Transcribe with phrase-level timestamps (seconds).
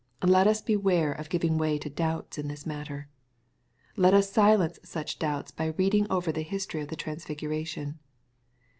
[0.23, 3.07] Let us beware of giving way to doubts in this matter.
[3.95, 7.99] Let us silence such doubts by reading over the history of the transfiguration.